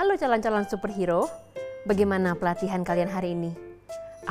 Halo 0.00 0.16
calon-calon 0.16 0.64
superhero, 0.64 1.28
bagaimana 1.84 2.32
pelatihan 2.32 2.80
kalian 2.80 3.12
hari 3.12 3.36
ini? 3.36 3.52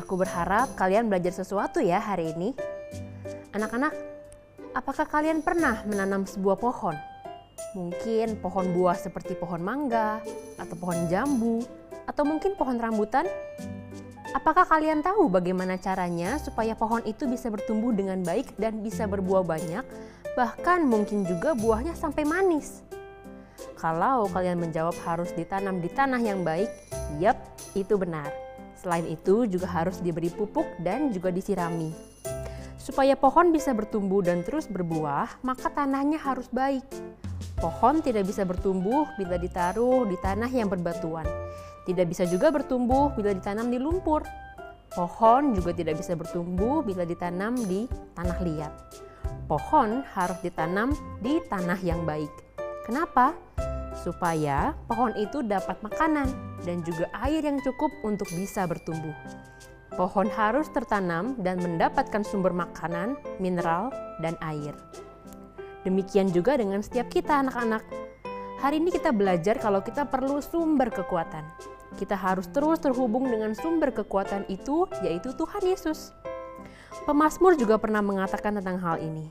Aku 0.01 0.17
berharap 0.17 0.74
kalian 0.74 1.14
belajar 1.14 1.30
sesuatu 1.30 1.77
ya 1.77 2.01
hari 2.01 2.33
ini. 2.33 2.58
Anak-anak, 3.53 3.93
apakah 4.74 5.05
kalian 5.05 5.45
pernah 5.45 5.85
menanam 5.85 6.25
sebuah 6.25 6.58
pohon? 6.58 6.97
Mungkin 7.77 8.41
pohon 8.41 8.73
buah 8.73 8.97
seperti 8.97 9.38
pohon 9.38 9.61
mangga, 9.61 10.25
atau 10.57 10.74
pohon 10.74 11.05
jambu, 11.05 11.62
atau 12.10 12.26
mungkin 12.26 12.58
pohon 12.58 12.82
rambutan? 12.82 13.30
Apakah 14.34 14.66
kalian 14.66 15.06
tahu 15.06 15.30
bagaimana 15.30 15.78
caranya 15.78 16.42
supaya 16.42 16.74
pohon 16.74 17.06
itu 17.06 17.30
bisa 17.30 17.46
bertumbuh 17.54 17.94
dengan 17.94 18.26
baik 18.26 18.58
dan 18.58 18.82
bisa 18.82 19.06
berbuah 19.06 19.46
banyak, 19.46 19.86
bahkan 20.34 20.82
mungkin 20.82 21.30
juga 21.30 21.54
buahnya 21.54 21.94
sampai 21.94 22.26
manis? 22.26 22.90
Kalau 23.80 24.27
kalian 24.27 24.59
menjawab 24.59 24.91
harus 25.07 25.32
ditanam 25.39 25.80
di 25.80 25.88
tanah 25.88 26.20
yang 26.20 26.43
baik, 26.43 26.67
yap, 27.16 27.40
itu 27.80 27.95
benar. 27.95 28.27
Selain 28.76 29.08
itu 29.08 29.48
juga 29.48 29.71
harus 29.71 30.04
diberi 30.04 30.27
pupuk 30.27 30.67
dan 30.84 31.16
juga 31.16 31.31
disirami. 31.31 31.95
Supaya 32.76 33.16
pohon 33.16 33.55
bisa 33.55 33.71
bertumbuh 33.71 34.20
dan 34.20 34.44
terus 34.44 34.68
berbuah, 34.68 35.40
maka 35.48 35.71
tanahnya 35.71 36.20
harus 36.20 36.52
baik. 36.52 36.84
Pohon 37.55 38.04
tidak 38.04 38.27
bisa 38.27 38.44
bertumbuh 38.44 39.07
bila 39.16 39.40
ditaruh 39.40 40.04
di 40.12 40.20
tanah 40.20 40.52
yang 40.52 40.68
berbatuan. 40.68 41.27
Tidak 41.88 42.04
bisa 42.04 42.27
juga 42.27 42.52
bertumbuh 42.52 43.16
bila 43.16 43.32
ditanam 43.32 43.71
di 43.71 43.80
lumpur. 43.80 44.27
Pohon 44.91 45.55
juga 45.55 45.71
tidak 45.71 46.04
bisa 46.04 46.20
bertumbuh 46.20 46.84
bila 46.84 47.07
ditanam 47.07 47.55
di 47.55 47.88
tanah 48.16 48.40
liat. 48.43 48.73
Pohon 49.48 50.04
harus 50.16 50.40
ditanam 50.43 50.91
di 51.23 51.40
tanah 51.48 51.80
yang 51.80 52.04
baik. 52.04 52.32
Kenapa? 52.90 53.38
Supaya 53.99 54.73
pohon 54.88 55.12
itu 55.20 55.44
dapat 55.44 55.76
makanan 55.84 56.31
dan 56.63 56.81
juga 56.88 57.12
air 57.27 57.44
yang 57.44 57.59
cukup 57.59 57.91
untuk 58.07 58.27
bisa 58.34 58.63
bertumbuh. 58.63 59.13
Pohon 59.99 60.32
harus 60.32 60.71
tertanam 60.71 61.35
dan 61.43 61.60
mendapatkan 61.60 62.24
sumber 62.24 62.55
makanan, 62.55 63.20
mineral, 63.43 63.91
dan 64.23 64.39
air. 64.39 64.71
Demikian 65.83 66.31
juga 66.31 66.55
dengan 66.55 66.79
setiap 66.79 67.11
kita 67.11 67.43
anak-anak. 67.43 67.83
Hari 68.63 68.79
ini 68.79 68.95
kita 68.95 69.11
belajar 69.11 69.59
kalau 69.59 69.83
kita 69.83 70.07
perlu 70.07 70.39
sumber 70.39 70.87
kekuatan. 70.87 71.43
Kita 71.99 72.15
harus 72.15 72.47
terus 72.52 72.79
terhubung 72.79 73.27
dengan 73.27 73.52
sumber 73.55 73.91
kekuatan 73.91 74.47
itu, 74.47 74.87
yaitu 75.03 75.35
Tuhan 75.35 75.63
Yesus. 75.67 76.15
Pemasmur 77.03 77.59
juga 77.59 77.75
pernah 77.75 77.99
mengatakan 77.99 78.59
tentang 78.59 78.79
hal 78.79 79.03
ini. 79.03 79.27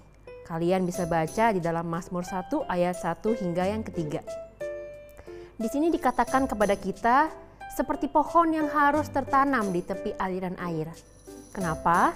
Kalian 0.49 0.89
bisa 0.89 1.05
baca 1.05 1.53
di 1.53 1.61
dalam 1.61 1.85
Mazmur 1.85 2.25
1 2.25 2.65
ayat 2.73 2.97
1 2.97 3.37
hingga 3.37 3.65
yang 3.69 3.85
ketiga. 3.85 4.25
Di 5.59 5.67
sini 5.67 5.91
dikatakan 5.91 6.47
kepada 6.47 6.79
kita 6.79 7.27
seperti 7.75 8.07
pohon 8.07 8.55
yang 8.55 8.71
harus 8.71 9.11
tertanam 9.11 9.75
di 9.75 9.83
tepi 9.83 10.15
aliran 10.15 10.55
air. 10.63 10.87
Kenapa? 11.51 12.15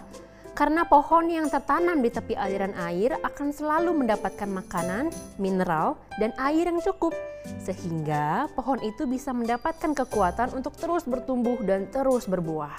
Karena 0.54 0.86
pohon 0.86 1.26
yang 1.26 1.50
tertanam 1.50 1.98
di 2.06 2.14
tepi 2.14 2.38
aliran 2.38 2.70
air 2.78 3.18
akan 3.18 3.50
selalu 3.50 3.98
mendapatkan 3.98 4.46
makanan, 4.46 5.10
mineral, 5.42 5.98
dan 6.22 6.30
air 6.38 6.70
yang 6.70 6.78
cukup, 6.86 7.18
sehingga 7.58 8.46
pohon 8.54 8.78
itu 8.78 9.10
bisa 9.10 9.34
mendapatkan 9.34 9.90
kekuatan 9.90 10.54
untuk 10.54 10.78
terus 10.78 11.02
bertumbuh 11.02 11.58
dan 11.66 11.90
terus 11.90 12.30
berbuah. 12.30 12.78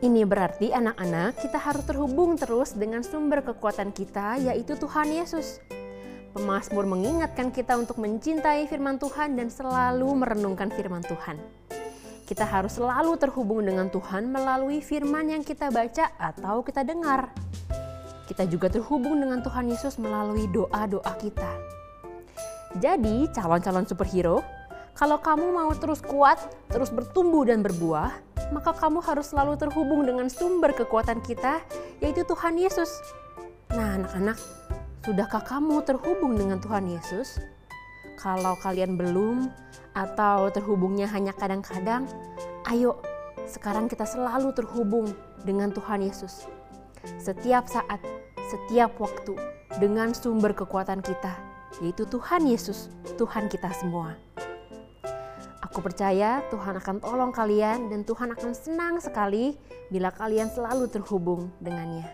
Ini 0.00 0.24
berarti 0.24 0.72
anak-anak 0.72 1.44
kita 1.44 1.60
harus 1.60 1.84
terhubung 1.84 2.40
terus 2.40 2.72
dengan 2.72 3.04
sumber 3.04 3.44
kekuatan 3.44 3.92
kita 3.92 4.40
yaitu 4.40 4.80
Tuhan 4.80 5.12
Yesus. 5.12 5.60
Pemasmur 6.38 6.86
mengingatkan 6.86 7.50
kita 7.50 7.74
untuk 7.74 7.98
mencintai 7.98 8.70
firman 8.70 8.94
Tuhan 9.02 9.34
dan 9.34 9.50
selalu 9.50 10.06
merenungkan 10.22 10.70
firman 10.70 11.02
Tuhan. 11.02 11.34
Kita 12.30 12.46
harus 12.46 12.78
selalu 12.78 13.18
terhubung 13.18 13.66
dengan 13.66 13.90
Tuhan 13.90 14.30
melalui 14.30 14.78
firman 14.78 15.34
yang 15.34 15.42
kita 15.42 15.74
baca 15.74 16.14
atau 16.14 16.62
kita 16.62 16.86
dengar. 16.86 17.34
Kita 18.30 18.46
juga 18.46 18.70
terhubung 18.70 19.18
dengan 19.18 19.42
Tuhan 19.42 19.66
Yesus 19.66 19.98
melalui 19.98 20.46
doa-doa 20.54 21.10
kita. 21.18 21.50
Jadi, 22.78 23.26
calon-calon 23.34 23.90
superhero, 23.90 24.38
kalau 24.94 25.18
kamu 25.18 25.50
mau 25.50 25.74
terus 25.74 25.98
kuat, 25.98 26.38
terus 26.70 26.94
bertumbuh 26.94 27.50
dan 27.50 27.66
berbuah, 27.66 28.14
maka 28.54 28.78
kamu 28.78 29.02
harus 29.02 29.34
selalu 29.34 29.58
terhubung 29.58 30.06
dengan 30.06 30.30
sumber 30.30 30.70
kekuatan 30.70 31.18
kita, 31.24 31.58
yaitu 31.98 32.22
Tuhan 32.28 32.60
Yesus. 32.60 32.92
Nah, 33.72 33.98
anak-anak, 33.98 34.38
Sudahkah 35.08 35.40
kamu 35.40 35.88
terhubung 35.88 36.36
dengan 36.36 36.60
Tuhan 36.60 36.84
Yesus? 36.84 37.40
Kalau 38.20 38.60
kalian 38.60 39.00
belum 39.00 39.48
atau 39.96 40.52
terhubungnya 40.52 41.08
hanya 41.08 41.32
kadang-kadang, 41.32 42.04
ayo 42.68 43.00
sekarang 43.48 43.88
kita 43.88 44.04
selalu 44.04 44.52
terhubung 44.52 45.16
dengan 45.48 45.72
Tuhan 45.72 46.04
Yesus. 46.04 46.44
Setiap 47.24 47.72
saat, 47.72 48.04
setiap 48.52 49.00
waktu 49.00 49.32
dengan 49.80 50.12
sumber 50.12 50.52
kekuatan 50.52 51.00
kita, 51.00 51.40
yaitu 51.80 52.04
Tuhan 52.04 52.44
Yesus, 52.44 52.92
Tuhan 53.16 53.48
kita 53.48 53.72
semua. 53.80 54.12
Aku 55.64 55.80
percaya 55.80 56.44
Tuhan 56.52 56.84
akan 56.84 57.00
tolong 57.00 57.32
kalian 57.32 57.88
dan 57.88 58.04
Tuhan 58.04 58.36
akan 58.36 58.52
senang 58.52 59.00
sekali 59.00 59.56
bila 59.88 60.12
kalian 60.12 60.52
selalu 60.52 60.84
terhubung 60.92 61.48
dengannya. 61.64 62.04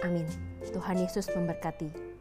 Amin. 0.00 0.24
Tuhan 0.72 0.96
Yesus 0.96 1.28
memberkati. 1.36 2.11